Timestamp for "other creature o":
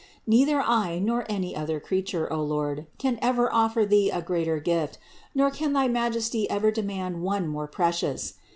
1.55-2.41